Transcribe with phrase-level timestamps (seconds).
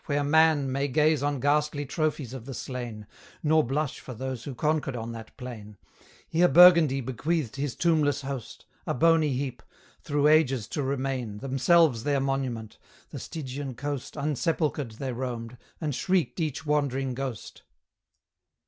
[0.07, 3.05] where man May gaze on ghastly trophies of the slain,
[3.43, 5.77] Nor blush for those who conquered on that plain;
[6.27, 9.61] Here Burgundy bequeathed his tombless host, A bony heap,
[10.01, 12.79] through ages to remain, Themselves their monument;
[13.11, 17.61] the Stygian coast Unsepulchred they roamed, and shrieked each wandering ghost.